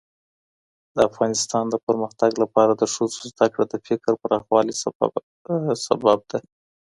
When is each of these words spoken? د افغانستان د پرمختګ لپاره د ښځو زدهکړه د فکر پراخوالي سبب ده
د 0.95 0.97
افغانستان 1.09 1.63
د 1.69 1.75
پرمختګ 1.85 2.31
لپاره 2.43 2.71
د 2.75 2.83
ښځو 2.93 3.19
زدهکړه 3.31 3.65
د 3.69 3.73
فکر 3.87 4.11
پراخوالي 4.21 4.75
سبب 5.83 6.19
ده 6.31 6.39